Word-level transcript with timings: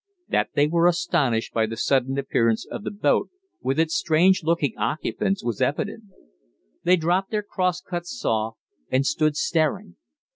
That 0.29 0.49
they 0.55 0.65
were 0.65 0.87
astonished 0.87 1.53
by 1.53 1.67
the 1.67 1.77
sudden 1.77 2.17
appearance 2.17 2.65
of 2.65 2.83
the 2.83 2.89
boat 2.89 3.29
with 3.61 3.79
its 3.79 3.93
strange 3.93 4.41
looking 4.43 4.75
occupants, 4.75 5.43
was 5.43 5.61
evident. 5.61 6.05
They 6.83 6.95
dropped 6.95 7.29
their 7.29 7.43
crosscut 7.43 8.07
saw, 8.07 8.53
and 8.89 9.05
stood 9.05 9.35
staring. 9.35 9.97